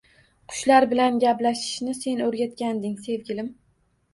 Qushlar 0.53 0.87
bilan 0.93 1.19
gaplashishni 1.25 1.93
sen 1.99 2.25
o’rgatganding 2.29 2.99
sevgilim. 3.11 3.53